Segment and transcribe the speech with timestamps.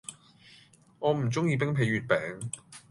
[0.97, 2.41] 我唔鍾意冰皮月餅